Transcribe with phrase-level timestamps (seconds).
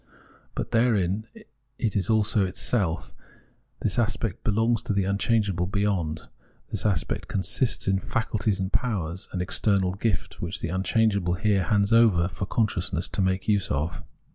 [0.55, 1.27] But therein
[1.77, 3.13] it is also in itself;
[3.81, 6.27] this aspect belongs to the unchange able' beyond/
[6.71, 11.93] This aspect consists in faculties and powers: an external gift, which the unchangeable here hands
[11.93, 14.01] over for consciousness to make use of.